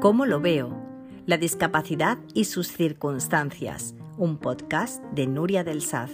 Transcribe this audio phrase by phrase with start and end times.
[0.00, 0.80] ¿Cómo lo veo?
[1.26, 3.96] La discapacidad y sus circunstancias.
[4.16, 6.12] Un podcast de Nuria del Saz.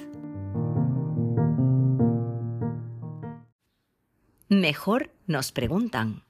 [4.49, 6.23] Mejor nos preguntan.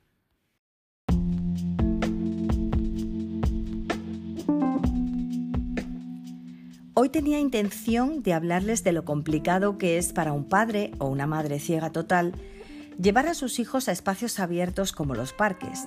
[6.94, 11.28] Hoy tenía intención de hablarles de lo complicado que es para un padre o una
[11.28, 12.32] madre ciega total
[13.00, 15.86] llevar a sus hijos a espacios abiertos como los parques.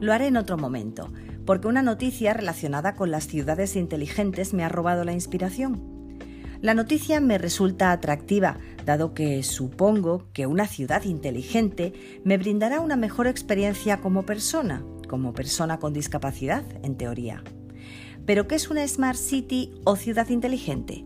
[0.00, 1.12] Lo haré en otro momento,
[1.46, 6.00] porque una noticia relacionada con las ciudades inteligentes me ha robado la inspiración.
[6.60, 12.96] La noticia me resulta atractiva, dado que supongo que una ciudad inteligente me brindará una
[12.96, 17.42] mejor experiencia como persona, como persona con discapacidad, en teoría.
[18.26, 21.04] ¿Pero qué es una Smart City o ciudad inteligente?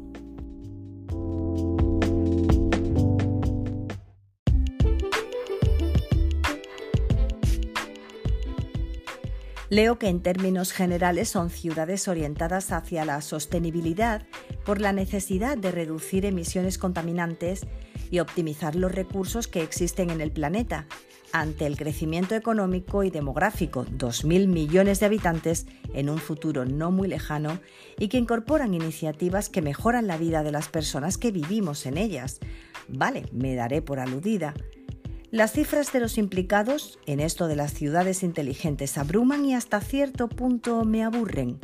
[9.70, 14.22] Leo que en términos generales son ciudades orientadas hacia la sostenibilidad
[14.64, 17.66] por la necesidad de reducir emisiones contaminantes
[18.10, 20.86] y optimizar los recursos que existen en el planeta
[21.34, 27.08] ante el crecimiento económico y demográfico, 2.000 millones de habitantes en un futuro no muy
[27.08, 27.58] lejano,
[27.98, 32.38] y que incorporan iniciativas que mejoran la vida de las personas que vivimos en ellas.
[32.86, 34.54] Vale, me daré por aludida.
[35.34, 40.28] Las cifras de los implicados en esto de las ciudades inteligentes abruman y hasta cierto
[40.28, 41.58] punto me aburren.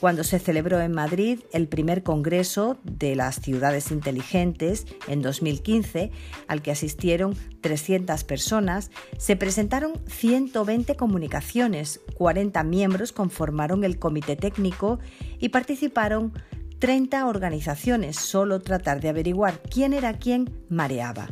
[0.00, 6.10] Cuando se celebró en Madrid el primer Congreso de las Ciudades Inteligentes en 2015,
[6.48, 14.98] al que asistieron 300 personas, se presentaron 120 comunicaciones, 40 miembros conformaron el comité técnico
[15.38, 16.32] y participaron
[16.80, 18.16] 30 organizaciones.
[18.16, 21.28] Solo tratar de averiguar quién era quién mareaba.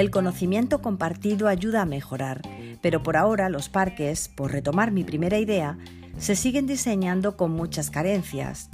[0.00, 2.40] El conocimiento compartido ayuda a mejorar,
[2.80, 5.76] pero por ahora los parques, por retomar mi primera idea,
[6.16, 8.70] se siguen diseñando con muchas carencias.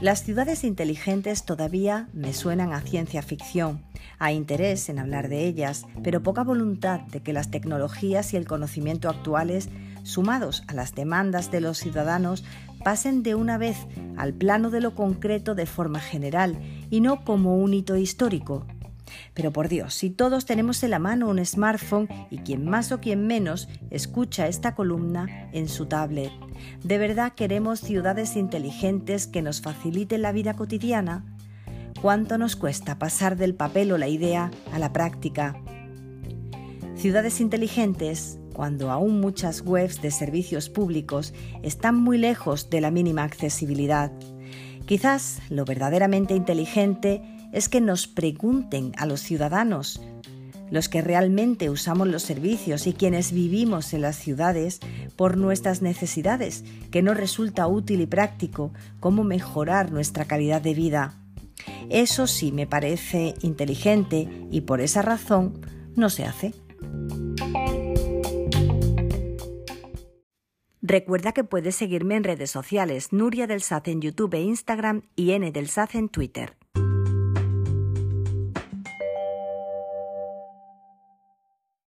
[0.00, 3.84] Las ciudades inteligentes todavía me suenan a ciencia ficción,
[4.18, 8.48] a interés en hablar de ellas, pero poca voluntad de que las tecnologías y el
[8.48, 9.68] conocimiento actuales,
[10.02, 12.42] sumados a las demandas de los ciudadanos,
[12.82, 13.76] pasen de una vez
[14.16, 16.58] al plano de lo concreto de forma general
[16.90, 18.66] y no como un hito histórico,
[19.34, 23.00] pero por Dios, si todos tenemos en la mano un smartphone y quien más o
[23.00, 26.32] quien menos escucha esta columna en su tablet,
[26.82, 31.24] ¿de verdad queremos ciudades inteligentes que nos faciliten la vida cotidiana?
[32.00, 35.56] ¿Cuánto nos cuesta pasar del papel o la idea a la práctica?
[36.94, 43.22] Ciudades inteligentes, cuando aún muchas webs de servicios públicos están muy lejos de la mínima
[43.22, 44.12] accesibilidad.
[44.86, 47.22] Quizás lo verdaderamente inteligente
[47.56, 50.02] es que nos pregunten a los ciudadanos,
[50.70, 54.78] los que realmente usamos los servicios y quienes vivimos en las ciudades
[55.16, 61.14] por nuestras necesidades, que nos resulta útil y práctico cómo mejorar nuestra calidad de vida.
[61.88, 65.58] Eso sí me parece inteligente y por esa razón
[65.94, 66.52] no se hace.
[70.82, 75.30] Recuerda que puedes seguirme en redes sociales, Nuria del Saz en YouTube e Instagram y
[75.30, 76.54] N del Saz en Twitter.